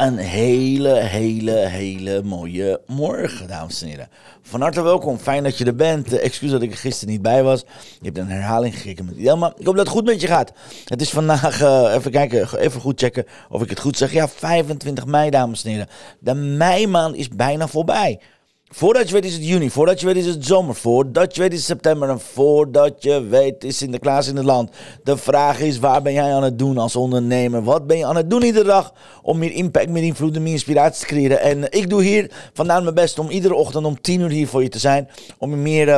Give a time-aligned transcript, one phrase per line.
[0.00, 4.08] Een hele, hele, hele mooie morgen, dames en heren.
[4.42, 6.12] Van harte welkom, fijn dat je er bent.
[6.12, 7.60] Uh, excuus dat ik er gisteren niet bij was.
[7.80, 9.52] Je hebt een herhaling gekeken met Idelma.
[9.56, 10.52] Ik hoop dat het goed met je gaat.
[10.84, 14.12] Het is vandaag, uh, even kijken, even goed checken of ik het goed zeg.
[14.12, 15.88] Ja, 25 mei, dames en heren.
[16.18, 18.20] De meimaand is bijna voorbij.
[18.72, 21.52] Voordat je weet is het juni, voordat je weet is het zomer, voordat je weet
[21.52, 24.70] is september en voordat je weet is Sinterklaas in het land.
[25.04, 27.62] De vraag is, waar ben jij aan het doen als ondernemer?
[27.62, 30.52] Wat ben je aan het doen iedere dag om meer impact, meer invloed en meer
[30.52, 31.40] inspiratie te creëren?
[31.40, 34.62] En ik doe hier vandaan mijn best om iedere ochtend om 10 uur hier voor
[34.62, 35.08] je te zijn,
[35.38, 35.88] om je meer...
[35.88, 35.96] Uh,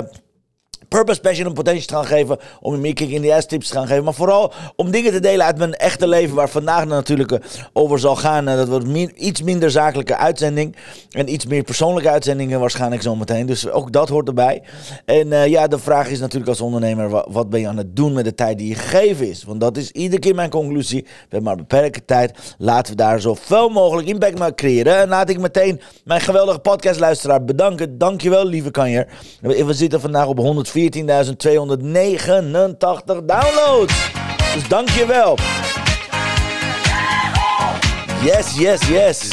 [0.93, 2.39] purpose, passion en potentie te gaan geven.
[2.61, 4.05] Om je meer kick in de ass tips te gaan geven.
[4.05, 6.35] Maar vooral om dingen te delen uit mijn echte leven.
[6.35, 7.41] Waar vandaag natuurlijk
[7.73, 8.45] over zal gaan.
[8.45, 10.77] Dat wordt iets minder zakelijke uitzending.
[11.11, 13.47] En iets meer persoonlijke uitzendingen waarschijnlijk zometeen.
[13.47, 14.63] Dus ook dat hoort erbij.
[15.05, 17.25] En uh, ja, de vraag is natuurlijk als ondernemer.
[17.33, 19.45] Wat, ben je aan het doen met de tijd die je gegeven is?
[19.45, 21.03] Want dat is iedere keer mijn conclusie.
[21.03, 22.55] We hebben maar beperkte tijd.
[22.59, 24.97] Laten we daar zoveel mogelijk impact mee creëren.
[24.97, 27.99] En laat ik meteen mijn geweldige podcastluisteraar bedanken.
[27.99, 29.07] Dankjewel lieve kanjer.
[29.41, 30.82] We zitten vandaag op 104.
[30.91, 34.11] 14.289 downloads.
[34.55, 35.39] Dus dankjewel.
[38.23, 39.29] Yes, yes, yes.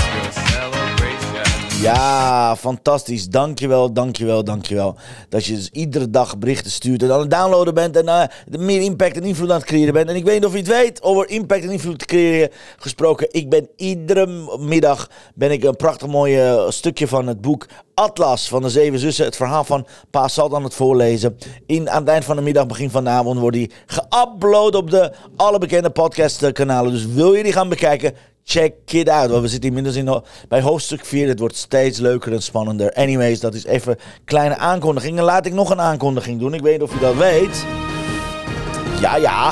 [1.82, 3.28] Ja, fantastisch.
[3.28, 4.96] Dankjewel, dankjewel, dankjewel.
[5.30, 8.24] Dat je dus iedere dag berichten stuurt en aan het downloaden bent en uh,
[8.60, 10.10] meer impact en invloed aan het creëren bent.
[10.10, 13.28] En ik weet niet of je het weet, over impact en invloed creëren gesproken.
[13.32, 18.48] Ik ben iedere middag ben ik een prachtig mooi uh, stukje van het boek Atlas
[18.48, 19.26] van de Zeven Zussen.
[19.26, 21.38] Het verhaal van Pa Salt aan het voorlezen.
[21.66, 24.90] In, aan het eind van de middag, begin van de avond, wordt die geüpload op
[24.90, 26.92] de alle bekende podcastkanalen.
[26.92, 28.14] Dus wil je die gaan bekijken?
[28.50, 29.30] Check it out.
[29.30, 31.28] Want we zitten inmiddels in, bij hoofdstuk 4.
[31.28, 32.94] Het wordt steeds leuker en spannender.
[32.94, 35.24] Anyways, dat is even kleine aankondigingen.
[35.24, 36.54] Laat ik nog een aankondiging doen.
[36.54, 37.66] Ik weet niet of je dat weet.
[39.02, 39.52] Ja, ja.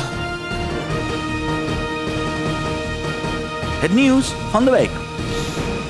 [3.81, 5.06] Het nieuws van de week.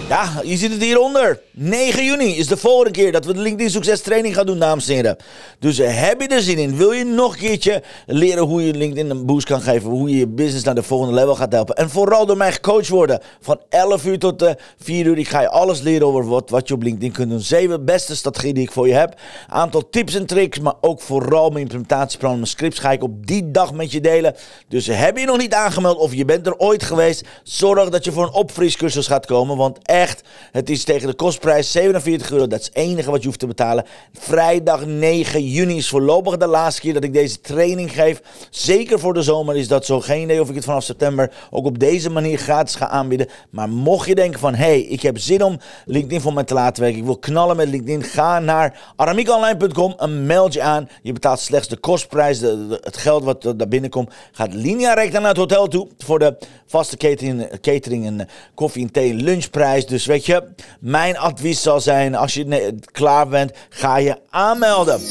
[0.09, 1.39] Ja, je ziet het hieronder.
[1.51, 4.87] 9 juni is de volgende keer dat we de LinkedIn Succes Training gaan doen, dames
[4.87, 5.17] en heren.
[5.59, 6.77] Dus uh, heb je er zin in?
[6.77, 9.89] Wil je nog een keertje leren hoe je LinkedIn een boost kan geven?
[9.89, 11.75] Hoe je je business naar de volgende level gaat helpen?
[11.75, 13.19] En vooral door mij gecoacht worden.
[13.41, 15.17] Van 11 uur tot uh, 4 uur.
[15.17, 17.39] Ik ga je alles leren over wat, wat je op LinkedIn kunt doen.
[17.39, 19.19] Zeven beste strategieën die ik voor je heb.
[19.47, 22.33] Aantal tips en tricks, maar ook vooral mijn implementatieplan.
[22.33, 24.35] Mijn scripts ga ik op die dag met je delen.
[24.67, 27.25] Dus heb je nog niet aangemeld of je bent er ooit geweest?
[27.43, 29.57] Zorg dat je voor een opfriscursus gaat komen.
[29.57, 30.21] Want echt,
[30.51, 32.47] het is tegen de kostprijs 47 euro.
[32.47, 33.85] Dat is het enige wat je hoeft te betalen.
[34.13, 38.21] Vrijdag 9 juni is voorlopig de laatste keer dat ik deze training geef.
[38.49, 39.99] Zeker voor de zomer is dat zo.
[39.99, 43.27] Geen idee of ik het vanaf september ook op deze manier gratis ga aanbieden.
[43.49, 46.83] Maar mocht je denken van, hey, ik heb zin om LinkedIn voor mij te laten
[46.83, 46.99] werken.
[46.99, 48.03] Ik wil knallen met LinkedIn.
[48.03, 50.89] Ga naar aramiekonline.com en meld je aan.
[51.01, 54.13] Je betaalt slechts de kostprijs, het geld wat daar binnenkomt.
[54.31, 58.91] Gaat linea recta naar het hotel toe voor de vaste catering, catering en koffie en
[58.91, 59.85] thee lunchprijs.
[59.87, 60.43] Dus weet je,
[60.79, 65.01] mijn advies zal zijn, als je klaar bent, ga je aanmelden.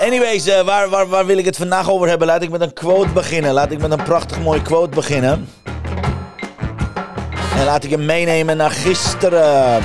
[0.00, 2.26] Anyways, uh, waar, waar, waar wil ik het vandaag over hebben?
[2.26, 3.52] Laat ik met een quote beginnen.
[3.52, 5.48] Laat ik met een prachtig mooie quote beginnen.
[7.56, 9.82] En laat ik hem meenemen naar gisteren.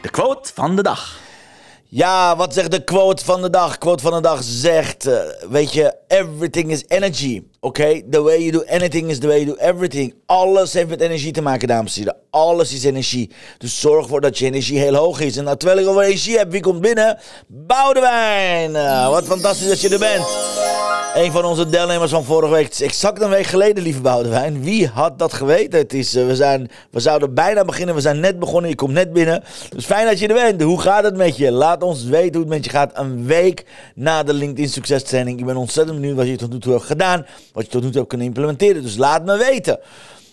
[0.00, 1.19] De quote van de dag.
[1.92, 3.78] Ja, wat zegt de quote van de dag?
[3.78, 5.18] Quote van de dag zegt, uh,
[5.50, 7.42] weet je, everything is energy.
[7.60, 10.14] Oké, the way you do anything is the way you do everything.
[10.26, 12.16] Alles heeft met energie te maken, dames en heren.
[12.30, 13.30] Alles is energie.
[13.58, 15.36] Dus zorg ervoor dat je energie heel hoog is.
[15.36, 17.18] En nou, terwijl ik over energie heb, wie komt binnen?
[17.46, 18.70] Boudewijn!
[18.70, 20.69] Uh, wat fantastisch dat je er bent.
[21.14, 22.78] Een van onze deelnemers van vorige week.
[22.78, 24.62] Exact een week geleden, lieve Boudewijn.
[24.62, 25.78] Wie had dat geweten?
[25.78, 27.94] Het is, uh, we, zijn, we zouden bijna beginnen.
[27.94, 28.70] We zijn net begonnen.
[28.70, 29.42] Je komt net binnen.
[29.68, 30.62] Dus fijn dat je er bent.
[30.62, 31.50] Hoe gaat het met je?
[31.50, 32.98] Laat ons weten hoe het met je gaat.
[32.98, 33.64] Een week
[33.94, 35.38] na de LinkedIn Succes Training.
[35.38, 37.26] Ik ben ontzettend benieuwd wat je tot nu toe hebt gedaan.
[37.52, 38.82] Wat je tot nu toe hebt kunnen implementeren.
[38.82, 39.78] Dus laat me weten.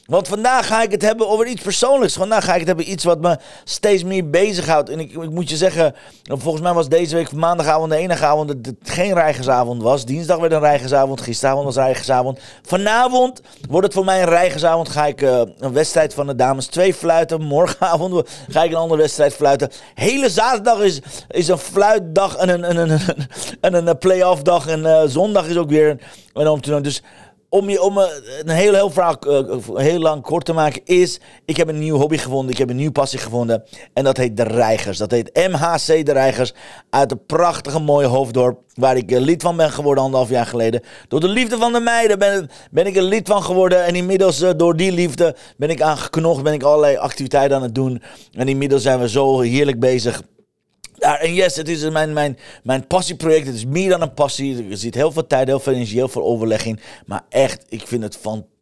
[0.08, 2.14] Want vandaag ga ik het hebben over iets persoonlijks.
[2.14, 4.90] Vandaag ga ik het hebben iets wat me steeds meer bezighoudt.
[4.90, 8.48] En ik, ik moet je zeggen, volgens mij was deze week maandagavond de enige avond
[8.48, 10.06] dat het geen rijgersavond was.
[10.06, 12.40] Dinsdag werd een rijgersavond, gisteravond was rijgersavond.
[12.62, 14.90] Vanavond wordt het voor mij een rijgersavond.
[14.90, 17.42] Ga ik uh, een wedstrijd van de dames 2 fluiten.
[17.42, 19.72] Morgenavond ga ik een andere wedstrijd fluiten.
[19.94, 21.00] Hele zaterdag is,
[21.30, 23.00] is een fluitdag en een, een, een,
[23.62, 24.68] een, een, play-off dag.
[24.68, 26.02] En uh, zondag is ook weer een,
[26.34, 26.82] een om te.
[26.82, 27.02] Dus
[27.50, 31.58] om je om een heel, heel verhaal uh, heel lang kort te maken, is: ik
[31.58, 33.64] heb een nieuw hobby gevonden, ik heb een nieuwe passie gevonden.
[33.94, 34.98] En dat heet De Reigers.
[34.98, 36.54] Dat heet MHC De Reigers.
[36.90, 38.60] Uit een prachtige mooie hoofddorp.
[38.74, 40.82] Waar ik lid van ben geworden anderhalf jaar geleden.
[41.08, 43.86] Door de liefde van de meiden ben, ben ik er lid van geworden.
[43.86, 46.44] En inmiddels door die liefde ben ik aangeknocht.
[46.44, 48.02] Ben ik allerlei activiteiten aan het doen.
[48.32, 50.22] En inmiddels zijn we zo heerlijk bezig
[50.98, 53.46] ja, en yes, het is mijn, mijn, mijn passieproject.
[53.46, 54.70] Het is meer dan een passie.
[54.70, 56.80] Er zit heel veel tijd, heel veel energie, heel veel overleg in.
[57.06, 58.57] Maar echt, ik vind het fantastisch.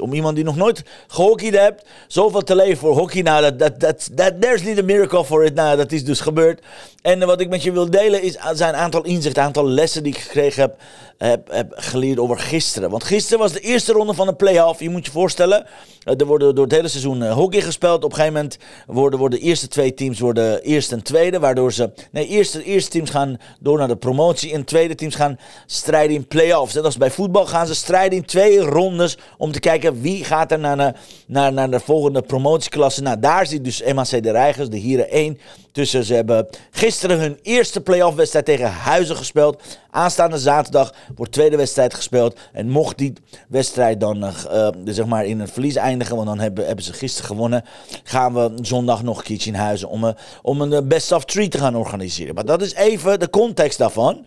[0.00, 3.22] Om iemand die nog nooit gehockeyd hebt, zoveel te leven voor hockey.
[3.22, 5.54] Nou, dat, dat, dat, there's niet a miracle for it.
[5.54, 6.62] Nou, dat is dus gebeurd.
[7.02, 10.02] En wat ik met je wil delen is, zijn een aantal inzichten, een aantal lessen
[10.02, 10.78] die ik gekregen heb
[11.18, 12.90] heb, heb geleerd over gisteren.
[12.90, 14.80] Want gisteren was de eerste ronde van de play-off.
[14.80, 15.66] Je moet je voorstellen,
[16.04, 18.04] eh, er worden door het hele seizoen eh, hockey gespeeld.
[18.04, 21.38] Op een gegeven moment worden, worden de eerste twee teams worden eerste en tweede.
[21.38, 24.52] Waardoor ze, nee, eerste, eerste teams gaan door naar de promotie.
[24.52, 26.74] En tweede teams gaan strijden in play-offs.
[26.74, 29.18] Net als bij voetbal gaan ze strijden in twee rondes.
[29.52, 30.92] Te kijken wie gaat er naar de,
[31.26, 33.02] naar, naar de volgende promotieklasse.
[33.02, 35.38] Nou, daar zit dus MAC de Reigers, de Hieren 1
[35.72, 36.04] tussen.
[36.04, 39.62] Ze hebben gisteren hun eerste play-off wedstrijd tegen Huizen gespeeld.
[39.90, 42.38] Aanstaande zaterdag wordt tweede wedstrijd gespeeld.
[42.52, 43.12] En mocht die
[43.48, 47.28] wedstrijd dan uh, zeg maar in een verlies eindigen, want dan hebben, hebben ze gisteren
[47.28, 47.64] gewonnen,
[48.02, 51.58] gaan we zondag nog een keertje in Huizen om, om een best of three te
[51.58, 52.34] gaan organiseren.
[52.34, 54.26] Maar dat is even de context daarvan.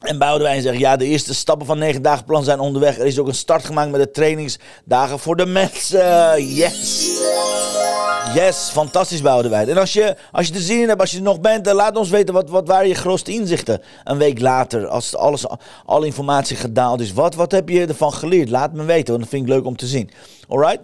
[0.00, 2.98] En Boudewijn zegt, ja, de eerste stappen van 9 dagen plan zijn onderweg.
[2.98, 6.46] Er is ook een start gemaakt met de trainingsdagen voor de mensen.
[6.54, 7.10] Yes!
[8.34, 9.68] Yes, fantastisch Boudewijn.
[9.68, 11.96] En als je, als je er zin in hebt, als je er nog bent, laat
[11.96, 13.80] ons weten wat, wat waren je grootste inzichten.
[14.04, 15.44] Een week later, als alles,
[15.84, 17.12] alle informatie gedaald is.
[17.12, 18.50] Wat, wat heb je ervan geleerd?
[18.50, 20.10] Laat me weten, want dat vind ik leuk om te zien.
[20.48, 20.80] Alright?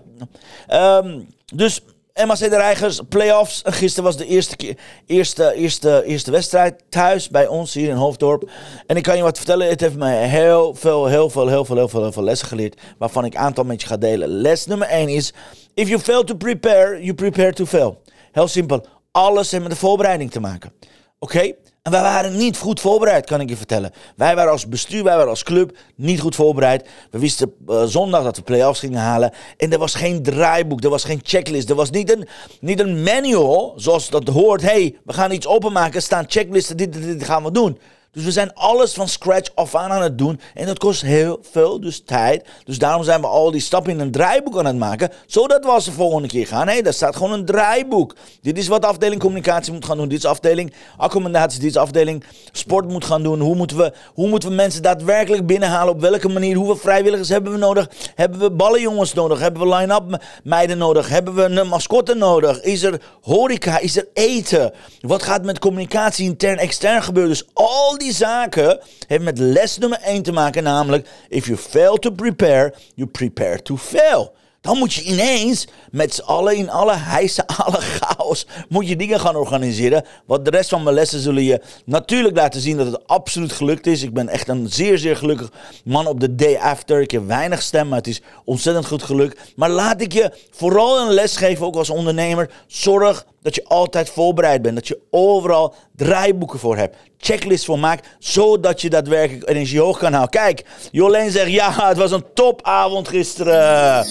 [0.72, 1.80] Um, dus
[2.14, 3.62] MAC de Reigers, playoffs.
[3.64, 4.76] Gisteren was de eerste,
[5.06, 8.50] eerste, eerste, eerste wedstrijd thuis bij ons hier in Hoofddorp.
[8.86, 11.76] En ik kan je wat vertellen, het heeft mij heel veel, heel veel, heel veel,
[11.76, 12.80] heel veel, heel veel lessen geleerd.
[12.98, 14.28] Waarvan ik een aantal met je ga delen.
[14.28, 15.32] Les nummer 1 is,
[15.74, 18.02] if you fail to prepare, you prepare to fail.
[18.32, 20.72] Heel simpel, alles heeft met de voorbereiding te maken.
[21.18, 21.52] Oké?
[21.82, 23.92] En wij waren niet goed voorbereid, kan ik je vertellen.
[24.16, 26.88] Wij waren als bestuur, wij waren als club niet goed voorbereid.
[27.10, 29.32] We wisten uh, zondag dat we play-offs gingen halen.
[29.56, 31.70] En er was geen draaiboek, er was geen checklist.
[31.70, 32.28] Er was niet een,
[32.60, 34.62] niet een manual, zoals dat hoort.
[34.62, 37.78] hey, we gaan iets openmaken, staan checklisten, dit, dit, dit gaan we doen.
[38.12, 40.40] Dus we zijn alles van scratch af aan aan het doen.
[40.54, 42.48] En dat kost heel veel dus tijd.
[42.64, 45.10] Dus daarom zijn we al die stappen in een draaiboek aan het maken.
[45.26, 46.66] Zodat we als de volgende keer gaan.
[46.66, 48.16] Hé, hey, daar staat gewoon een draaiboek.
[48.40, 50.08] Dit is wat de afdeling communicatie moet gaan doen.
[50.08, 51.60] Dit is afdeling accommodatie.
[51.60, 53.40] Dit is afdeling sport moet gaan doen.
[53.40, 55.94] Hoe moeten, we, hoe moeten we mensen daadwerkelijk binnenhalen?
[55.94, 56.56] Op welke manier?
[56.56, 57.90] Hoeveel vrijwilligers hebben we nodig?
[58.14, 59.40] Hebben we ballenjongens nodig?
[59.40, 61.08] Hebben we line-up meiden nodig?
[61.08, 62.60] Hebben we een mascotte nodig?
[62.60, 63.78] Is er horeca?
[63.78, 64.72] Is er eten?
[65.00, 67.32] Wat gaat met communicatie intern, extern gebeuren?
[67.32, 71.96] Dus al die zaken hebben met les nummer 1 te maken, namelijk if you fail
[71.96, 74.32] to prepare, you prepare to fail.
[74.62, 79.20] Dan moet je ineens met z'n allen in alle heisa, alle chaos, moet je dingen
[79.20, 80.04] gaan organiseren.
[80.26, 83.86] Wat de rest van mijn lessen zullen je natuurlijk laten zien dat het absoluut gelukt
[83.86, 84.02] is.
[84.02, 85.50] Ik ben echt een zeer, zeer gelukkig
[85.84, 87.00] man op de day after.
[87.00, 89.40] Ik heb weinig stem, maar het is ontzettend goed gelukt.
[89.56, 92.50] Maar laat ik je vooral een les geven, ook als ondernemer.
[92.66, 94.74] Zorg dat je altijd voorbereid bent.
[94.74, 96.96] Dat je overal draaiboeken voor hebt.
[97.18, 98.08] Checklist voor maakt.
[98.18, 100.40] Zodat je daadwerkelijk energie hoog kan houden.
[100.40, 104.06] Kijk, Jolene zegt ja, het was een topavond gisteren.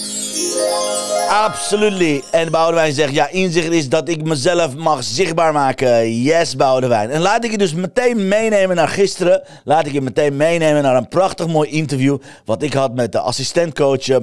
[1.28, 2.24] Absoluut.
[2.30, 6.22] En Boudewijn zegt ja, inzicht is dat ik mezelf mag zichtbaar maken.
[6.22, 7.10] Yes, Boudewijn.
[7.10, 9.42] En laat ik je dus meteen meenemen naar gisteren.
[9.64, 12.18] Laat ik je meteen meenemen naar een prachtig mooi interview.
[12.44, 14.08] Wat ik had met de assistentcoach.
[14.08, 14.16] Eh,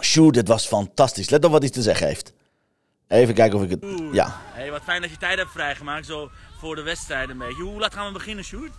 [0.00, 1.30] Sjoerd, het was fantastisch.
[1.30, 2.32] Let op wat hij te zeggen heeft.
[3.12, 3.84] Even kijken of ik het...
[4.12, 4.40] Ja.
[4.52, 7.62] Hey, wat fijn dat je tijd hebt vrijgemaakt, zo voor de wedstrijd een beetje.
[7.62, 8.72] Hoe laat gaan we beginnen, Sjoerd?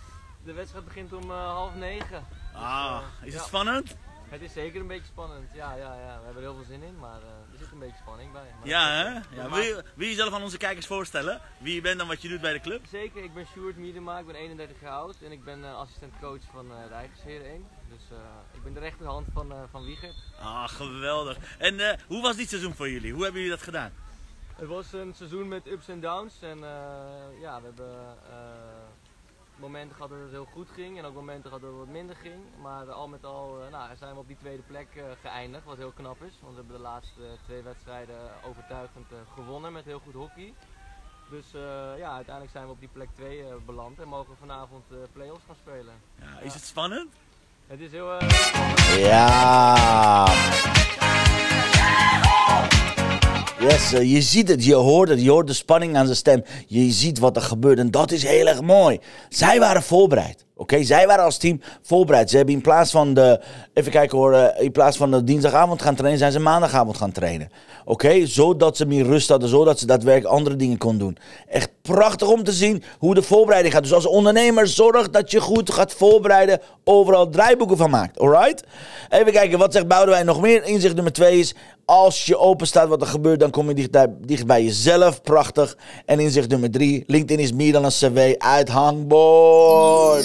[0.44, 2.26] De wedstrijd begint om uh, half negen.
[2.54, 3.96] Ah, dus, uh, is het spannend?
[4.28, 6.18] Het is zeker een beetje spannend, ja, ja, ja.
[6.18, 8.42] We hebben er heel veel zin in, maar uh, er zit een beetje spanning bij.
[8.58, 9.36] Maar ja, hè?
[9.40, 11.40] Ja, wil, je, wil je jezelf aan onze kijkers voorstellen?
[11.58, 12.80] Wie je bent en wat je doet bij de club?
[12.90, 16.42] Zeker, ik ben Sjoerd Miedema, ik ben 31 jaar oud en ik ben uh, assistent-coach
[16.52, 17.66] van uh, Rijgersheren 1.
[17.88, 18.18] Dus
[18.54, 20.14] ik ben de rechterhand van, van Wieger.
[20.40, 21.36] Ah, geweldig.
[21.58, 23.12] En hoe was dit seizoen voor jullie?
[23.12, 23.92] Hoe hebben jullie dat gedaan?
[24.64, 26.42] Het was een seizoen met ups en downs.
[26.42, 28.36] En uh, ja, we hebben uh,
[29.56, 32.16] momenten gehad dat het heel goed ging en ook momenten gehad dat het wat minder
[32.16, 32.42] ging.
[32.62, 35.76] Maar al met al eh, nou, zijn we op die tweede plek eh, geëindigd, wat
[35.76, 36.32] heel knap is.
[36.40, 40.54] Want we hebben de laatste twee wedstrijden overtuigend eh, gewonnen met heel goed hockey.
[41.30, 44.84] Dus eh, ja, uiteindelijk zijn we op die plek 2 beland en mogen we vanavond
[44.90, 45.94] eh play-offs gaan spelen.
[46.20, 47.12] Ja, is het spannend?
[47.66, 48.28] Het is heel eh,
[48.98, 50.24] Ja.
[53.64, 56.44] Yes, je ziet het, je hoort het, je hoort de spanning aan zijn stem.
[56.66, 58.98] Je ziet wat er gebeurt en dat is heel erg mooi.
[59.28, 60.44] Zij waren voorbereid.
[60.56, 62.30] Oké, zij waren als team voorbereid.
[62.30, 63.40] Ze hebben in plaats van de,
[63.74, 67.12] even kijken hoor, eh, in plaats van de dinsdagavond gaan trainen, zijn ze maandagavond gaan
[67.12, 67.48] trainen.
[67.84, 71.16] Oké, zodat ze meer rust hadden, zodat ze daadwerkelijk andere dingen kon doen.
[71.48, 73.82] Echt prachtig om te zien hoe de voorbereiding gaat.
[73.82, 78.18] Dus als ondernemer, zorg dat je goed gaat voorbereiden, overal draaiboeken van maakt.
[78.18, 78.64] Alright?
[79.08, 80.64] Even kijken, wat zegt Boudewijn nog meer?
[80.64, 84.06] Inzicht nummer twee is, als je open staat wat er gebeurt, dan kom je dicht,
[84.20, 85.22] dicht bij jezelf.
[85.22, 85.76] Prachtig.
[86.06, 90.24] En inzicht nummer drie, LinkedIn is meer dan een cv uithangbord.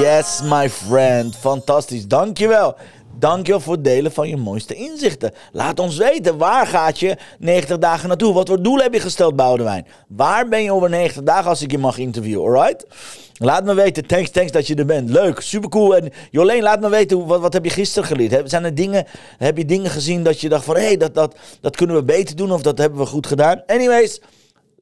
[0.00, 1.36] Yes, my friend.
[1.36, 2.06] Fantastisch.
[2.06, 2.76] Dankjewel.
[3.18, 5.32] Dankjewel voor het delen van je mooiste inzichten.
[5.52, 8.34] Laat ons weten, waar gaat je 90 dagen naartoe?
[8.34, 9.86] Wat voor doel heb je gesteld, Boudewijn?
[10.08, 12.86] Waar ben je over 90 dagen als ik je mag interviewen, alright?
[13.34, 14.06] Laat me weten.
[14.06, 15.10] Thanks, thanks dat je er bent.
[15.10, 15.96] Leuk, supercool.
[15.96, 18.50] En Jolene, laat me weten, wat, wat heb je gisteren geleerd?
[18.50, 19.06] Zijn er dingen,
[19.38, 20.74] heb je dingen gezien dat je dacht van...
[20.74, 23.62] hé, hey, dat, dat, dat kunnen we beter doen of dat hebben we goed gedaan?
[23.66, 24.20] Anyways...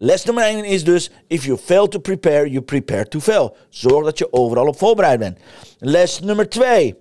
[0.03, 3.57] Les nummer 1 is dus: if you fail to prepare, you prepare to fail.
[3.69, 5.39] Zorg dat je overal op voorbereid bent.
[5.79, 6.97] Les nummer 2: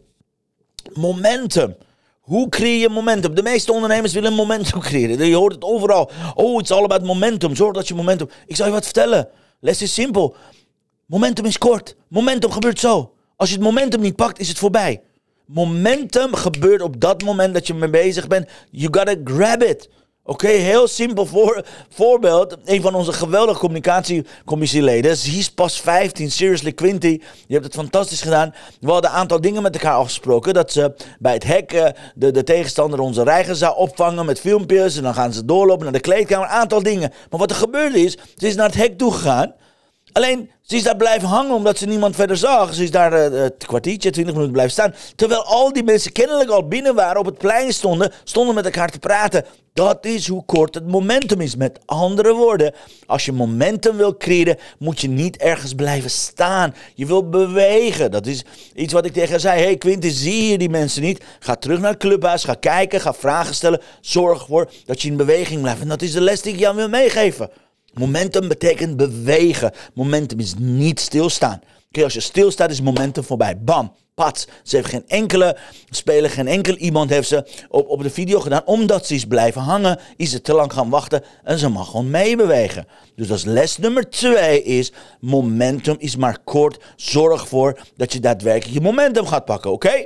[0.93, 1.75] momentum.
[2.19, 3.36] Hoe creëer je momentum?
[3.36, 5.27] De meeste ondernemers willen momentum creëren.
[5.27, 6.12] Je hoort het overal.
[6.36, 7.55] Oh, it's all about momentum.
[7.55, 8.29] Zorg dat je momentum.
[8.46, 9.29] Ik zal je wat vertellen.
[9.60, 10.36] Les is simpel.
[11.05, 11.96] Momentum is kort.
[12.08, 13.13] Momentum gebeurt zo.
[13.36, 15.01] Als je het momentum niet pakt, is het voorbij.
[15.46, 18.50] Momentum gebeurt op dat moment dat je mee bezig bent.
[18.72, 19.89] You gotta grab it.
[20.30, 22.58] Oké, heel simpel voor, voorbeeld.
[22.66, 25.12] Een van onze geweldige communicatiecommissieleden.
[25.12, 27.20] Is pas 15, seriously Quinty.
[27.48, 28.54] Je hebt het fantastisch gedaan.
[28.80, 30.54] We hadden een aantal dingen met elkaar afgesproken.
[30.54, 34.98] Dat ze bij het hek de, de tegenstander onze reiger zou opvangen met filmpjes.
[34.98, 36.48] En dan gaan ze doorlopen naar de kleedkamer.
[36.48, 37.14] Een aantal dingen.
[37.30, 39.54] Maar wat er gebeurde is, ze is naar het hek toe gegaan.
[40.12, 42.74] Alleen, ze is daar blijven hangen omdat ze niemand verder zag.
[42.74, 44.94] Ze is daar eh, een kwartiertje, twintig minuten blijven staan.
[45.16, 48.89] Terwijl al die mensen kennelijk al binnen waren, op het plein stonden, stonden met elkaar
[48.89, 49.46] te praten.
[49.74, 51.56] Dat is hoe kort het momentum is.
[51.56, 52.74] Met andere woorden,
[53.06, 56.75] als je momentum wil creëren, moet je niet ergens blijven staan.
[56.96, 58.12] Je wil bewegen.
[58.12, 59.62] Dat is iets wat ik tegen haar zei.
[59.62, 61.24] Hey Quinten, zie je die mensen niet?
[61.39, 63.82] Ga terug naar het clubhuis, ga kijken, ga vragen stellen.
[64.01, 65.82] Zorg ervoor dat je in beweging blijft.
[65.82, 67.50] En dat is de les die ik jou wil meegeven.
[68.00, 69.72] Momentum betekent bewegen.
[69.94, 71.62] Momentum is niet stilstaan.
[71.88, 73.60] Oké, als je stilstaat is momentum voorbij.
[73.60, 74.48] Bam, pats.
[74.63, 75.58] Ze heeft geen enkele
[75.89, 78.65] speler, geen enkel iemand heeft ze op, op de video gedaan.
[78.65, 82.10] Omdat ze is blijven hangen, is ze te lang gaan wachten en ze mag gewoon
[82.10, 82.88] meebewegen.
[83.15, 86.84] Dus is les nummer twee is, momentum is maar kort.
[86.96, 90.06] Zorg ervoor dat je daadwerkelijk je momentum gaat pakken, oké?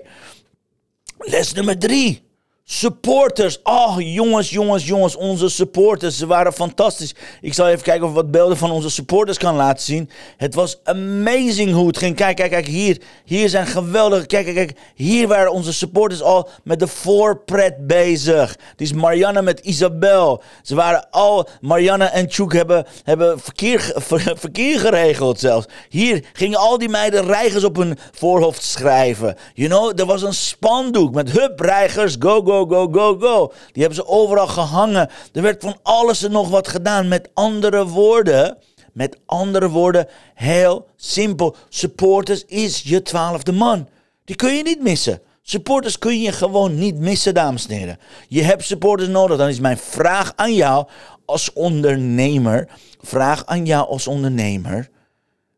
[1.17, 2.23] Les nummer drie.
[2.65, 3.59] Supporters.
[3.63, 5.15] Oh, jongens, jongens, jongens.
[5.15, 6.17] Onze supporters.
[6.17, 7.15] Ze waren fantastisch.
[7.41, 10.09] Ik zal even kijken of ik wat beelden van onze supporters kan laten zien.
[10.37, 12.15] Het was amazing hoe het ging.
[12.15, 12.67] Kijk, kijk, kijk.
[12.67, 14.25] Hier, hier zijn geweldige.
[14.25, 14.77] Kijk, kijk, kijk.
[14.95, 18.55] Hier waren onze supporters al met de voorpret bezig.
[18.75, 20.43] Die is Marianne met Isabel.
[20.61, 21.47] Ze waren al.
[21.61, 23.93] Marianne en Tjoek hebben, hebben verkeer,
[24.35, 25.67] verkeer geregeld zelfs.
[25.89, 29.37] Hier gingen al die meiden reigers op hun voorhoofd schrijven.
[29.53, 33.53] You know, er was een spandoek met hup, reigers, go, go, go, go, go.
[33.71, 35.09] Die hebben ze overal gehangen.
[35.33, 37.07] Er werd van alles en nog wat gedaan.
[37.07, 38.57] Met andere woorden,
[38.93, 41.55] met andere woorden, heel simpel.
[41.69, 43.87] Supporters is je twaalfde man.
[44.25, 45.21] Die kun je niet missen.
[45.41, 47.99] Supporters kun je gewoon niet missen, dames en heren.
[48.27, 49.37] Je hebt supporters nodig.
[49.37, 50.87] Dan is mijn vraag aan jou
[51.25, 52.67] als ondernemer.
[53.01, 54.89] Vraag aan jou als ondernemer.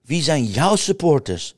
[0.01, 1.55] Wie zijn jouw supporters?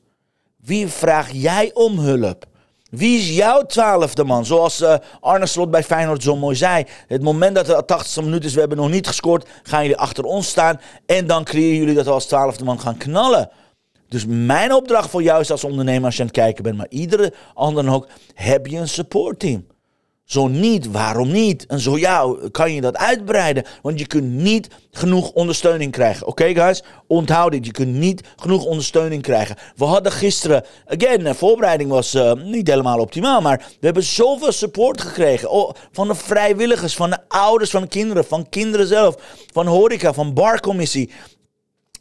[0.56, 2.47] Wie vraag jij om hulp?
[2.88, 4.46] Wie is jouw twaalfde man?
[4.46, 6.86] Zoals eh, Arne Slot bij Feyenoord zo mooi zei.
[7.06, 10.24] Het moment dat het 80ste minuut is, we hebben nog niet gescoord, gaan jullie achter
[10.24, 10.80] ons staan.
[11.06, 13.50] En dan creëren jullie dat we als twaalfde man gaan knallen.
[14.08, 16.88] Dus mijn opdracht voor jou is als ondernemer als je aan het kijken bent, maar
[16.88, 19.66] iedere ander ook, heb je een supportteam.
[20.28, 21.66] Zo niet, waarom niet?
[21.66, 23.64] En zo ja, kan je dat uitbreiden.
[23.82, 26.26] Want je kunt niet genoeg ondersteuning krijgen.
[26.26, 27.66] Oké guys, onthoud dit.
[27.66, 29.56] Je kunt niet genoeg ondersteuning krijgen.
[29.76, 33.40] We hadden gisteren, again, de voorbereiding was eh, niet helemaal optimaal.
[33.40, 35.50] Maar we hebben zoveel support gekregen.
[35.50, 39.14] Oh, van de vrijwilligers, van de ouders van de kinderen, van kinderen zelf.
[39.52, 41.10] Van horeca, van barcommissie.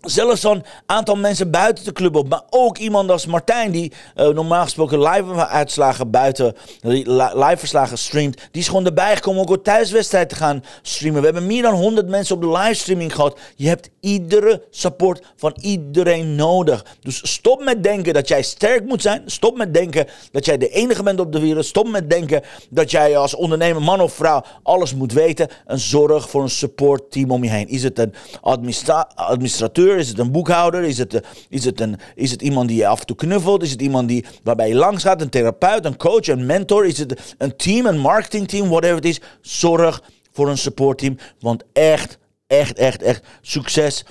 [0.01, 2.29] Zelfs een aantal mensen buiten de club op.
[2.29, 8.37] Maar ook iemand als Martijn, die uh, normaal gesproken live uitslagen buiten, live verslagen streamt.
[8.51, 11.19] Die is gewoon erbij gekomen om ook een thuiswedstrijd te gaan streamen.
[11.19, 13.39] We hebben meer dan 100 mensen op de livestreaming gehad.
[13.55, 16.85] Je hebt iedere support van iedereen nodig.
[16.99, 19.21] Dus stop met denken dat jij sterk moet zijn.
[19.25, 21.65] Stop met denken dat jij de enige bent op de wereld.
[21.65, 25.47] Stop met denken dat jij als ondernemer, man of vrouw, alles moet weten.
[25.65, 27.67] En zorg voor een supportteam om je heen.
[27.67, 29.86] Is het een administra administrateur?
[29.95, 30.83] Is het een boekhouder?
[30.83, 33.63] Is het, is, het een, is het iemand die je af en toe knuffelt?
[33.63, 35.21] Is het iemand die, waarbij je langs gaat?
[35.21, 36.85] Een therapeut, een coach, een mentor?
[36.85, 38.69] Is het een team, een marketingteam?
[38.69, 39.21] Whatever het is.
[39.41, 41.17] Zorg voor een supportteam.
[41.39, 42.17] Want echt,
[42.47, 44.05] echt, echt, echt succes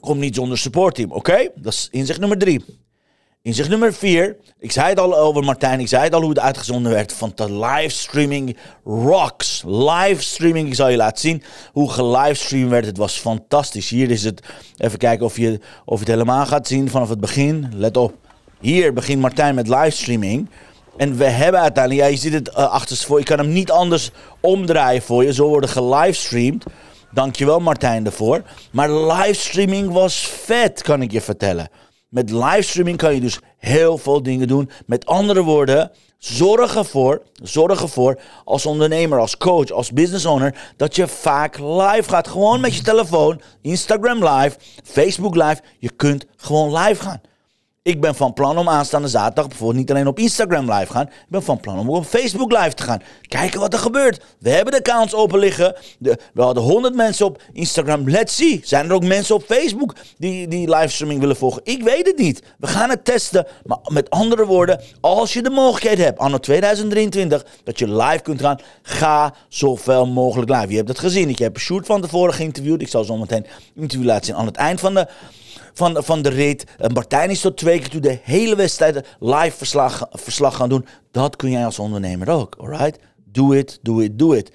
[0.00, 1.12] komt niet zonder supportteam.
[1.12, 1.48] Oké?
[1.54, 2.64] Dat is inzicht nummer drie.
[3.44, 4.36] Inzicht nummer 4.
[4.58, 5.80] Ik zei het al over Martijn.
[5.80, 7.12] Ik zei het al hoe het uitgezonden werd.
[7.12, 9.62] Van de livestreaming rocks.
[9.66, 10.68] Livestreaming.
[10.68, 12.86] Ik zal je laten zien hoe gelivestreamd werd.
[12.86, 13.88] Het was fantastisch.
[13.88, 14.42] Hier is het.
[14.76, 17.72] Even kijken of je, of het helemaal gaat zien vanaf het begin.
[17.74, 18.14] Let op.
[18.60, 20.48] Hier begint Martijn met livestreaming.
[20.96, 22.04] En we hebben uiteindelijk.
[22.04, 23.18] Ja, je ziet het uh, achter voor.
[23.18, 24.10] Ik kan hem niet anders
[24.40, 25.32] omdraaien voor je.
[25.32, 26.64] Zo worden gelivestreamd.
[27.12, 28.42] Dankjewel Martijn daarvoor.
[28.70, 31.68] Maar livestreaming was vet, kan ik je vertellen.
[32.14, 34.70] Met livestreaming kan je dus heel veel dingen doen.
[34.86, 40.96] Met andere woorden, zorg ervoor, zorg ervoor als ondernemer, als coach, als business owner, dat
[40.96, 42.28] je vaak live gaat.
[42.28, 45.60] Gewoon met je telefoon, Instagram live, Facebook live.
[45.78, 47.20] Je kunt gewoon live gaan.
[47.84, 51.06] Ik ben van plan om aanstaande zaterdag bijvoorbeeld niet alleen op Instagram live gaan.
[51.06, 53.02] Ik ben van plan om op Facebook live te gaan.
[53.28, 54.24] Kijken wat er gebeurt.
[54.38, 55.76] We hebben de accounts open liggen.
[55.98, 58.10] We hadden 100 mensen op Instagram.
[58.10, 58.60] Let's see.
[58.62, 61.60] Zijn er ook mensen op Facebook die, die livestreaming willen volgen?
[61.64, 62.42] Ik weet het niet.
[62.58, 63.46] We gaan het testen.
[63.64, 68.40] Maar met andere woorden, als je de mogelijkheid hebt, anno 2023, dat je live kunt
[68.40, 70.68] gaan, ga zoveel mogelijk live.
[70.68, 71.28] Je hebt het gezien.
[71.28, 72.82] Ik heb Sjoerd van tevoren geïnterviewd.
[72.82, 75.06] Ik zal zo meteen interview laten zien aan het eind van de
[75.74, 76.64] van, van de rit.
[76.92, 80.86] Martijn is tot twee keer toe de hele wedstrijd live verslag, verslag gaan doen.
[81.10, 82.98] Dat kun jij als ondernemer ook, alright?
[83.24, 84.50] Do it, do it, do it.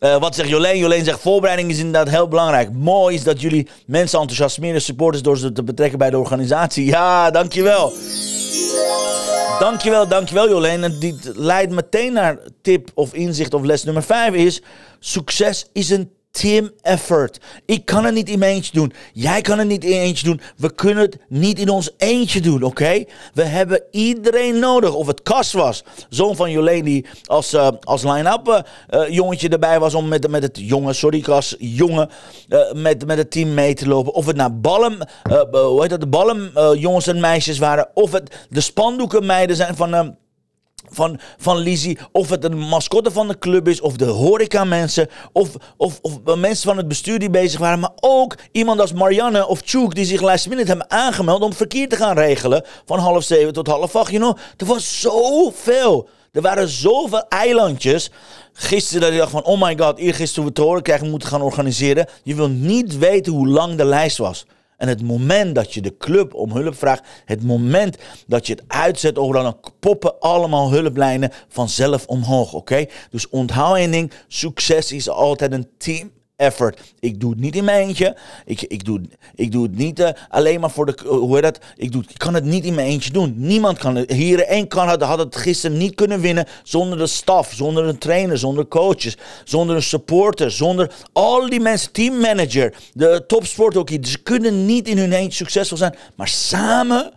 [0.00, 0.78] Uh, wat zegt Jolene?
[0.78, 2.72] Jolene zegt voorbereiding is inderdaad heel belangrijk.
[2.72, 6.84] Mooi is dat jullie mensen enthousiasmeren, supporters door ze te betrekken bij de organisatie.
[6.84, 7.92] Ja, dankjewel.
[9.58, 10.86] Dankjewel, dankjewel Jolene.
[10.86, 14.62] En dit leidt meteen naar tip of inzicht of les nummer 5 is...
[14.98, 17.40] Succes is een team effort.
[17.64, 18.92] Ik kan het niet in mijn eentje doen.
[19.12, 20.40] Jij kan het niet in eentje doen.
[20.56, 23.04] We kunnen het niet in ons eentje doen, oké?
[23.34, 24.94] We hebben iedereen nodig.
[24.94, 29.80] Of het Kas was, zoon van Jolene, die als, uh, als line-up uh, jongetje erbij
[29.80, 32.10] was om met, met het jongen, sorry Kas, jongen,
[32.72, 34.12] met, met het team mee te lopen.
[34.12, 35.08] Of het naar ballen,
[35.50, 37.88] hoe heet dat, de ballen jongens en meisjes waren.
[37.94, 40.16] Of het de spandoeken meiden zijn van
[40.90, 41.98] van, van Lizzie.
[42.12, 43.80] Of het een mascotte van de club is.
[43.80, 45.08] Of de horeca mensen.
[45.32, 47.80] Of, of, of mensen van het bestuur die bezig waren.
[47.80, 51.88] Maar ook iemand als Marianne of Tjoek die zich last minute hebben aangemeld om verkeer
[51.88, 52.64] te gaan regelen.
[52.84, 54.10] Van half zeven tot half acht.
[54.10, 56.08] You er was zoveel.
[56.32, 58.10] Er waren zoveel eilandjes.
[58.52, 61.42] Gisteren dat ik dacht van, oh my god, eergisteren we te horen krijgen, moeten gaan
[61.42, 62.06] organiseren.
[62.22, 64.46] Je wil niet weten hoe lang de lijst was.
[64.76, 68.64] En het moment dat je de club om hulp vraagt, het moment dat je het
[68.66, 72.86] uitzet overal, dan poppen allemaal hulplijnen vanzelf omhoog, oké?
[73.10, 76.80] Dus onthoud één ding, succes is altijd een team effort.
[77.00, 78.16] Ik doe het niet in mijn eentje.
[78.44, 79.00] Ik, ik, doe,
[79.34, 80.98] ik doe het niet uh, alleen maar voor de.
[81.04, 81.58] Uh, hoe heet dat?
[81.76, 83.34] Ik, doe, ik kan het niet in mijn eentje doen.
[83.36, 84.12] Niemand kan het.
[84.12, 87.98] Hier één kan had, had het gisteren niet kunnen winnen zonder de staf, zonder een
[87.98, 93.90] trainer, zonder coaches, zonder een supporter, zonder al die mensen, teammanager, de topsport ook.
[94.02, 97.12] Ze kunnen niet in hun eentje succesvol zijn, maar samen.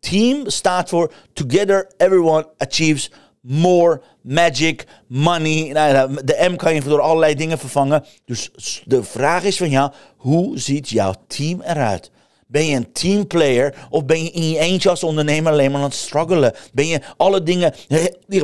[0.00, 3.10] Team staat voor Together Everyone Achieves
[3.46, 5.70] more magic, money.
[5.72, 8.04] Nou, de M kan je door allerlei dingen vervangen.
[8.24, 8.50] Dus
[8.84, 12.10] de vraag is van jou, hoe ziet jouw team eruit?
[12.48, 15.86] Ben je een teamplayer of ben je in je eentje als ondernemer alleen maar aan
[15.86, 16.54] het struggelen?
[16.72, 17.74] Ben je alle dingen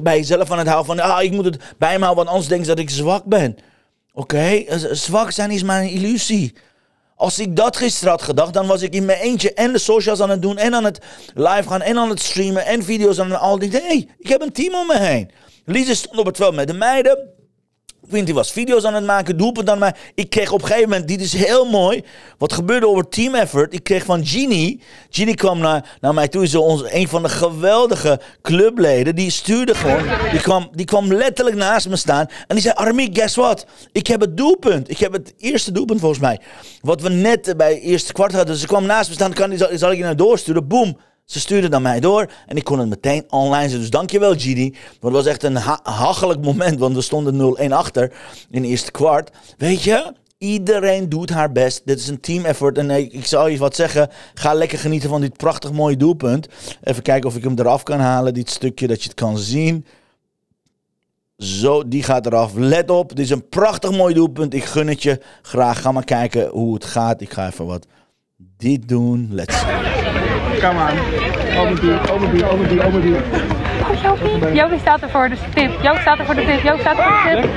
[0.03, 2.49] bij jezelf aan het houden van, ah, ik moet het bij me houden, want anders
[2.49, 3.57] denk je dat ik zwak ben.
[4.13, 6.55] Oké, zwak zijn is maar een illusie.
[7.23, 10.21] Als ik dat gisteren had gedacht, dan was ik in mijn eentje en de socials
[10.21, 10.99] aan het doen en aan het
[11.35, 13.87] live gaan en aan het streamen en video's aan al die dingen.
[13.87, 15.31] hey, ik heb een team om me heen.
[15.65, 17.32] Lise stond op het veld met de meiden.
[18.13, 19.95] Quinty was video's aan het maken, doelpunt aan mij.
[20.15, 22.05] Ik kreeg op een gegeven moment, dit is heel mooi,
[22.39, 23.75] wat gebeurde over team effort.
[23.75, 27.29] Ik kreeg van Genie, Genie kwam naar, naar mij toe, is ons, een van de
[27.29, 29.15] geweldige clubleden.
[29.15, 32.27] Die stuurde gewoon, die kwam, die kwam letterlijk naast me staan.
[32.47, 33.67] En die zei, Armin, guess what?
[33.93, 34.91] Ik heb het doelpunt.
[34.91, 36.41] Ik heb het eerste doelpunt volgens mij.
[36.81, 38.57] Wat we net bij eerste kwart hadden.
[38.57, 40.69] Ze kwam naast me staan, kan, zal, zal ik je naar doorsturen?
[40.69, 40.97] Boom.
[41.33, 43.81] Ze stuurde naar mij door en ik kon het meteen online zetten.
[43.81, 44.71] Dus dankjewel, Gidi.
[45.01, 48.13] Want het was echt een ha hachelijk moment, want we stonden 0-1 achter
[48.51, 49.31] in het eerste kwart.
[49.57, 51.83] Weet je, Iedereen doet haar best.
[51.85, 52.79] Dit is een team effort.
[52.79, 54.09] En ik, ik zal je wat zeggen.
[54.35, 56.49] Ga lekker genieten van dit prachtig mooie doelpunt.
[56.83, 58.35] Even kijken of ik hem eraf kan halen.
[58.35, 59.87] Dit stukje dat je het kan zien.
[61.37, 62.53] Zo, die gaat eraf.
[62.55, 64.55] Let op, dit is een prachtig mooi doelpunt.
[64.55, 65.81] Ik gun het je graag.
[65.81, 67.21] Ga maar kijken hoe het gaat.
[67.21, 67.87] Ik ga even wat
[68.57, 69.29] dit doen.
[69.31, 69.63] Let's
[70.63, 70.99] on.
[71.59, 73.15] Over die, over die, over die, over die.
[74.03, 74.55] Jopie.
[74.55, 75.83] Jopie staat er voor de tip.
[75.83, 76.63] Joop staat er voor de tip.
[76.63, 77.51] Joop staat er voor de tip.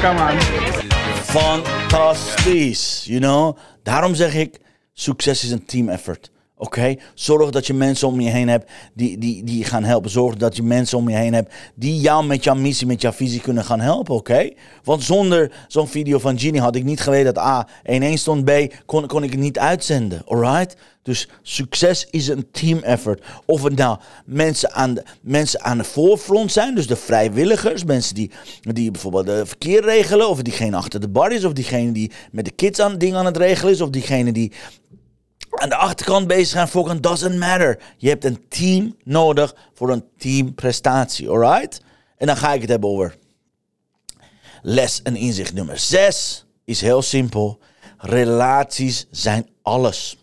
[0.00, 0.38] Come on.
[1.22, 3.58] Fantastisch, you know.
[3.82, 4.58] Daarom zeg ik,
[4.92, 6.30] succes is een team effort.
[6.58, 10.10] Oké, zorg dat je mensen om je heen hebt die, die, die gaan helpen.
[10.10, 13.12] Zorg dat je mensen om je heen hebt die jou met jouw missie, met jouw
[13.12, 14.14] visie kunnen gaan helpen.
[14.14, 14.50] Oké?
[14.84, 17.68] Want zonder zo'n video van Genie had ik niet geweten dat A
[18.00, 18.50] 1-1 stond, B
[18.86, 20.22] kon, kon ik het niet uitzenden.
[20.26, 20.76] Alright?
[21.02, 23.24] Dus succes is een team effort.
[23.44, 28.14] Of het nou mensen aan de, mensen aan de voorfront zijn, dus de vrijwilligers, mensen
[28.14, 32.12] die, die bijvoorbeeld de verkeer regelen, of diegene achter de bar is, of diegene die
[32.32, 34.52] met de kids aan ding aan het regelen is, of diegene die
[35.60, 37.78] aan de achterkant bezig zijn voor doesn't matter.
[37.96, 41.80] Je hebt een team nodig voor een teamprestatie, alright?
[42.16, 43.16] En dan ga ik het hebben over
[44.62, 47.58] les en inzicht nummer 6 is heel simpel.
[47.98, 50.16] Relaties zijn alles.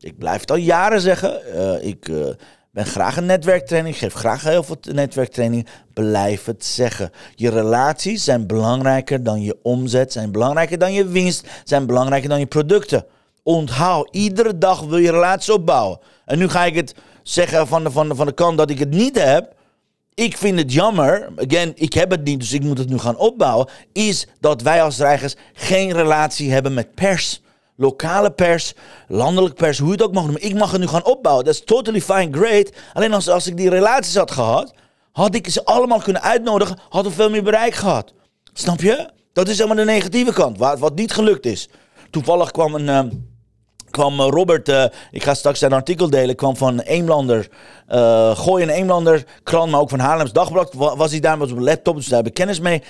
[0.00, 1.40] Ik blijf het al jaren zeggen.
[1.54, 2.26] Uh, ik uh,
[2.70, 3.94] ben graag een netwerktraining.
[3.94, 5.66] Ik geef graag heel veel netwerktraining.
[5.92, 7.10] Blijf het zeggen.
[7.34, 10.12] Je relaties zijn belangrijker dan je omzet.
[10.12, 11.46] Zijn belangrijker dan je winst.
[11.64, 13.06] Zijn belangrijker dan je producten.
[13.46, 15.98] Onthoud, iedere dag wil je relaties opbouwen.
[16.24, 18.78] En nu ga ik het zeggen van de, van, de, van de kant dat ik
[18.78, 19.54] het niet heb.
[20.14, 23.16] Ik vind het jammer, again, ik heb het niet, dus ik moet het nu gaan
[23.16, 23.68] opbouwen.
[23.92, 27.42] Is dat wij als reigers geen relatie hebben met pers.
[27.76, 28.74] Lokale pers,
[29.08, 30.44] landelijk pers, hoe je het ook mag noemen.
[30.44, 31.44] Ik mag het nu gaan opbouwen.
[31.44, 32.72] Dat is totally fine, great.
[32.92, 34.74] Alleen als, als ik die relaties had gehad,
[35.12, 38.12] had ik ze allemaal kunnen uitnodigen, hadden we veel meer bereik gehad.
[38.52, 39.10] Snap je?
[39.32, 41.68] Dat is helemaal de negatieve kant, wat, wat niet gelukt is.
[42.10, 43.06] Toevallig kwam een.
[43.06, 43.12] Uh,
[43.96, 47.48] kwam eh, Robert, uh, ik ga straks zijn artikel delen, kwam van Eemlander,
[47.88, 50.74] uh, Gooi een Eemlander krant, maar ook van Haarlems Dagblad.
[50.74, 52.82] Was hij daar, op een laptop, dus daar hebben we kennis mee,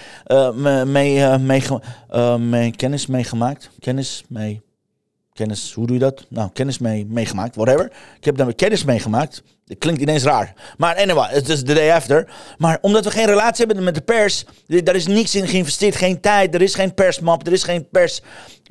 [0.84, 3.70] mee, mee, mee, kennis mee gemaakt.
[3.80, 4.62] Kennis mee,
[5.32, 6.26] kennis, hoe doe je dat?
[6.28, 7.92] Nou, kennis mee, meegemaakt, whatever.
[8.18, 9.42] Ik heb daar kennis meegemaakt.
[9.64, 10.54] Dat klinkt ineens raar.
[10.76, 12.28] Maar anyway, het is de day after.
[12.58, 16.20] Maar omdat we geen relatie hebben met de pers, daar is niks in geïnvesteerd, geen
[16.20, 18.20] tijd, er is geen persmap, er is geen pers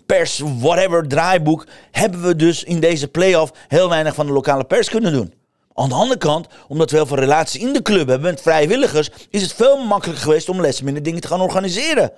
[0.06, 4.90] pers, whatever, draaiboek, hebben we dus in deze play-off heel weinig van de lokale pers
[4.90, 5.34] kunnen doen.
[5.74, 9.10] Aan de andere kant, omdat we heel veel relaties in de club hebben met vrijwilligers,
[9.30, 12.12] is het veel makkelijker geweest om lessen minder dingen te gaan organiseren.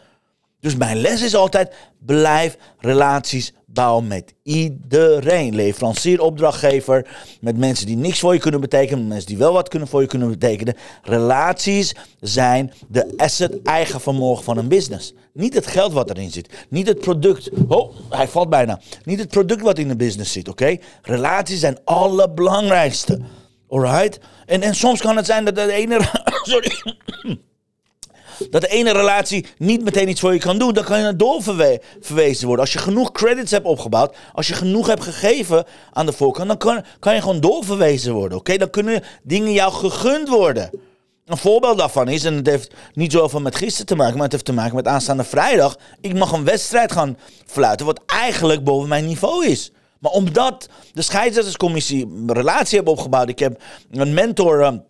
[0.59, 5.55] Dus mijn les is altijd: blijf relaties bouwen met iedereen.
[5.55, 7.07] Leverancier, opdrachtgever,
[7.41, 10.07] met mensen die niks voor je kunnen betekenen, mensen die wel wat kunnen voor je
[10.07, 10.75] kunnen betekenen.
[11.03, 15.13] Relaties zijn de asset, eigen vermogen van een business.
[15.33, 17.49] Niet het geld wat erin zit, niet het product.
[17.67, 18.79] Oh, hij valt bijna.
[19.03, 20.77] Niet het product wat in de business zit, oké?
[21.01, 23.19] Relaties zijn allerbelangrijkste.
[23.69, 24.19] Alright?
[24.45, 25.99] En, en soms kan het zijn dat de ene.
[26.51, 26.71] Sorry
[28.49, 31.17] dat de ene relatie niet meteen iets voor je kan doen, dan kan je naar
[31.17, 32.65] doorverwezen worden.
[32.65, 36.57] Als je genoeg credits hebt opgebouwd, als je genoeg hebt gegeven aan de voorkant, dan
[36.57, 38.37] kan, kan je gewoon doorverwezen worden.
[38.37, 40.69] Oké, dan kunnen dingen jou gegund worden.
[41.25, 44.31] Een voorbeeld daarvan is, en het heeft niet zoveel met gisteren te maken, maar het
[44.31, 45.77] heeft te maken met aanstaande vrijdag.
[46.01, 49.71] Ik mag een wedstrijd gaan fluiten, wat eigenlijk boven mijn niveau is.
[49.99, 54.81] Maar omdat de scheidsrechterscommissie een relatie heeft opgebouwd, ik heb een mentor.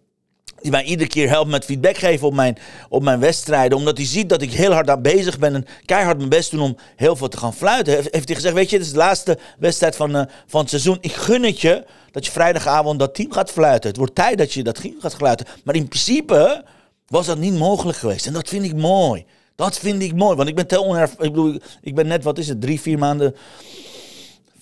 [0.61, 2.57] Die mij iedere keer helpt met feedback geven op mijn,
[2.89, 3.77] op mijn wedstrijden.
[3.77, 6.61] Omdat hij ziet dat ik heel hard daar bezig ben en keihard mijn best doen
[6.61, 7.93] om heel veel te gaan fluiten.
[7.93, 10.97] Heeft, hij gezegd, weet je, dit is de laatste wedstrijd van, uh, van het seizoen.
[11.01, 13.89] Ik gun het je dat je vrijdagavond dat team gaat fluiten.
[13.89, 15.45] Het wordt tijd dat je dat team gaat fluiten.
[15.63, 16.63] Maar in principe
[17.07, 18.25] was dat niet mogelijk geweest.
[18.25, 19.25] En dat vind ik mooi.
[19.55, 21.25] Dat vind ik mooi, want ik ben te onervaren.
[21.25, 23.35] Ik bedoel, ik ben net, wat is het, drie, vier maanden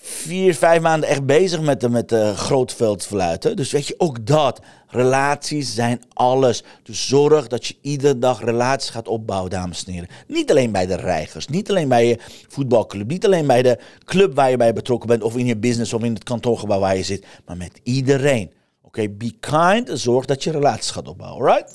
[0.07, 3.55] vier, vijf maanden echt bezig met de, met de grootveldfluiten.
[3.55, 4.59] Dus weet je, ook dat.
[4.87, 6.63] Relaties zijn alles.
[6.83, 10.09] Dus zorg dat je iedere dag relaties gaat opbouwen, dames en heren.
[10.27, 14.35] Niet alleen bij de reigers, niet alleen bij je voetbalclub, niet alleen bij de club
[14.35, 17.03] waar je bij betrokken bent, of in je business of in het kantoorgebouw waar je
[17.03, 18.51] zit, maar met iedereen.
[18.81, 19.99] Oké, be kind.
[19.99, 21.73] Zorg dat je relaties gaat opbouwen, right?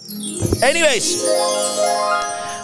[0.61, 1.19] Anyways.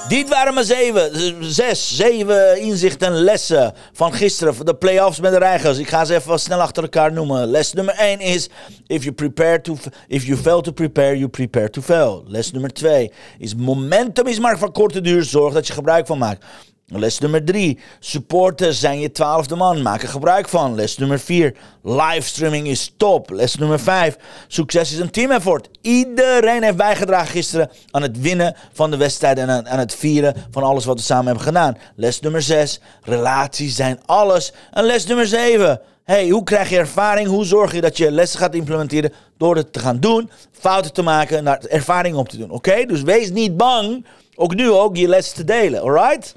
[0.09, 4.67] Dit waren maar zeven, zes, zeven inzichten en lessen van gisteren.
[4.67, 5.79] De playoffs met de reigers.
[5.79, 7.47] Ik ga ze even snel achter elkaar noemen.
[7.47, 8.49] Les nummer 1 is:
[8.87, 12.25] if you, prepare to, if you fail to prepare, you prepare to fail.
[12.27, 15.25] Les nummer 2 is: momentum is maar van korte duur.
[15.25, 16.45] Zorg dat je gebruik van maakt.
[16.89, 17.79] Les nummer 3.
[18.01, 19.83] Supporters zijn je twaalfde man.
[19.83, 20.75] Maak er gebruik van.
[20.75, 21.55] Les nummer 4.
[21.83, 23.31] Livestreaming is top.
[23.31, 24.17] Les nummer 5.
[24.49, 25.69] Succes is een team effort.
[25.81, 30.63] Iedereen heeft bijgedragen gisteren aan het winnen van de wedstrijd en aan, het vieren van
[30.63, 31.79] alles wat we samen hebben gedaan.
[31.97, 32.81] Les nummer 6.
[33.03, 34.53] Relaties zijn alles.
[34.73, 35.81] En les nummer 7.
[36.05, 37.29] Hey, hoe krijg je ervaring?
[37.29, 41.03] Hoe zorg je dat je lessen gaat implementeren door het te gaan doen, fouten te
[41.03, 42.51] maken, naar ervaring op te doen?
[42.51, 46.35] Oké, dus wees niet bang, ook nu ook, je lessen te delen, alright?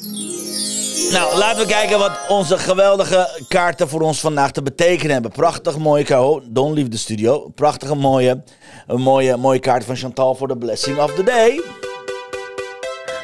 [0.00, 5.30] Nou, laten we kijken wat onze geweldige kaarten voor ons vandaag te betekenen hebben.
[5.30, 6.44] Prachtig mooie kaart.
[6.52, 7.48] Leave the studio.
[7.54, 8.42] Prachtige mooie,
[8.86, 11.62] mooie, mooie kaart van Chantal voor de blessing of the day.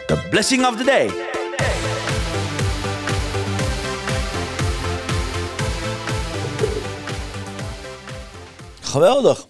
[0.06, 1.10] The blessing of the day.
[8.80, 9.46] Geweldig.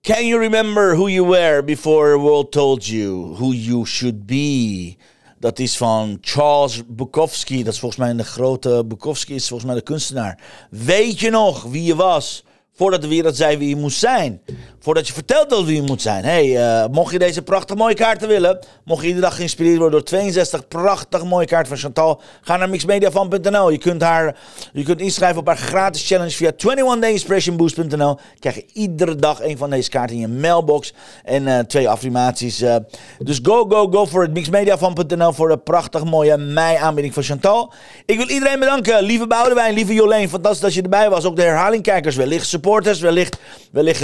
[0.00, 4.96] Can you remember who you were before the world told you who you should be?
[5.44, 7.64] Dat is van Charles Bukowski.
[7.64, 10.38] Dat is volgens mij de grote Bukowski, is volgens mij de kunstenaar.
[10.70, 12.44] Weet je nog wie je was
[12.76, 14.40] voordat de wereld zei wie je moest zijn?
[14.78, 16.24] Voordat je vertelde wie je moet zijn.
[16.24, 19.98] Hey, uh, mocht je deze prachtig mooie kaarten willen, mocht je iedere dag geïnspireerd worden
[19.98, 23.70] door 62 prachtig mooie kaarten van Chantal, ga naar mixmediafan.nl.
[23.70, 24.36] Je kunt haar,
[24.72, 28.18] je kunt inschrijven op haar gratis challenge via 21dayinspirationboost.nl.
[28.38, 30.92] Krijg je iedere dag een van deze kaarten in je mailbox
[31.24, 32.62] en uh, twee affirmaties.
[32.62, 32.76] Uh,
[33.18, 37.72] dus go, go, go voor het mixmediafan.nl voor de prachtig mooie mei-aanbieding van Chantal.
[38.06, 39.02] Ik wil iedereen bedanken.
[39.02, 41.24] Lieve Boudewijn, lieve Jolene, fantastisch dat je erbij was.
[41.24, 43.38] Ook de herhalingkijkers, wellicht supporters, wellicht,
[43.72, 44.02] wellicht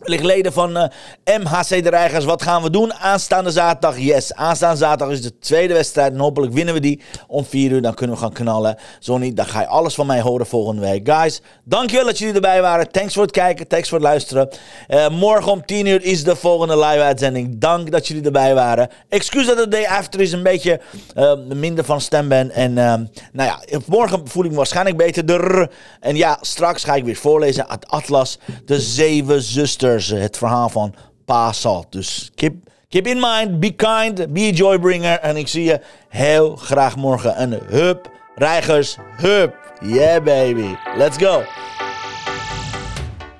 [0.00, 0.84] Wellicht leden van uh,
[1.24, 2.24] MHC de Reigers.
[2.24, 3.98] Wat gaan we doen aanstaande zaterdag?
[3.98, 6.12] Yes, aanstaande zaterdag is de tweede wedstrijd.
[6.12, 7.82] En hopelijk winnen we die om 4 uur.
[7.82, 8.76] Dan kunnen we gaan knallen.
[9.00, 11.08] Zo niet, dan ga je alles van mij horen volgende week.
[11.10, 12.90] Guys, dankjewel dat jullie erbij waren.
[12.90, 13.68] Thanks voor het kijken.
[13.68, 14.48] Thanks voor het luisteren.
[14.88, 17.58] Uh, morgen om 10 uur is de volgende live uitzending.
[17.58, 18.88] Dank dat jullie erbij waren.
[19.08, 20.80] Excuus dat de day after is een beetje
[21.16, 22.50] uh, minder van stem ben.
[22.50, 25.70] En nou ja, morgen voel ik me waarschijnlijk beter.
[26.00, 28.38] En ja, straks ga ik weer voorlezen uit Atlas.
[28.64, 29.85] De zeven zusters.
[29.86, 30.94] Het verhaal van
[31.24, 31.92] Pa Salt.
[31.92, 32.54] Dus keep,
[32.88, 35.18] keep in mind, be kind, be a joybringer.
[35.18, 37.34] En ik zie je heel graag morgen.
[37.34, 39.54] En hup, reigers, hup.
[39.80, 41.42] Yeah baby, let's go.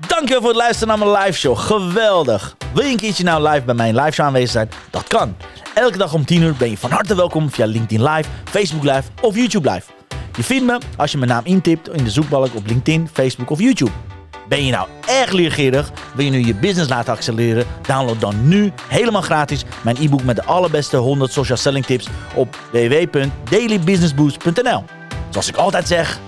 [0.07, 1.59] Dankjewel voor het luisteren naar mijn live show.
[1.59, 2.57] Geweldig.
[2.75, 4.71] Wil je een keertje nou live bij mijn live show aanwezig zijn?
[4.91, 5.37] Dat kan.
[5.75, 9.03] Elke dag om 10 uur ben je van harte welkom via LinkedIn Live, Facebook Live
[9.21, 9.93] of YouTube Live.
[10.37, 13.59] Je vindt me als je mijn naam intipt in de zoekbalk op LinkedIn, Facebook of
[13.59, 14.06] YouTube.
[14.49, 15.91] Ben je nou erg leergierig?
[16.15, 17.67] Wil je nu je business laten accelereren?
[17.87, 22.59] Download dan nu helemaal gratis mijn e-book met de allerbeste 100 social selling tips op
[22.73, 24.85] www.dailybusinessboost.nl.
[25.31, 26.21] Zoals ik altijd zeg,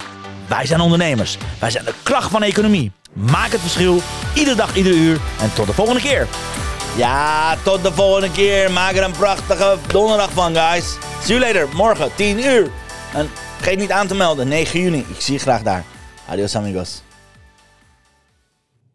[0.46, 1.38] wij zijn ondernemers.
[1.58, 2.92] Wij zijn de kracht van de economie.
[3.12, 4.02] Maak het verschil,
[4.34, 5.18] iedere dag, iedere uur.
[5.40, 6.26] En tot de volgende keer.
[6.96, 8.70] Ja, tot de volgende keer.
[8.70, 10.96] Maak er een prachtige donderdag van, guys.
[11.22, 11.68] See you later.
[11.74, 12.70] Morgen, 10 uur.
[13.14, 14.98] En vergeet niet aan te melden, 9 juni.
[14.98, 15.84] Ik zie je graag daar.
[16.28, 17.02] Adios, amigos.